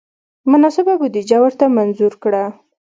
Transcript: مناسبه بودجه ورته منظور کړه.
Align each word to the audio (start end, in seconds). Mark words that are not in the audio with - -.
مناسبه 0.51 0.93
بودجه 1.01 1.37
ورته 1.41 1.65
منظور 1.77 2.13
کړه. 2.23 2.43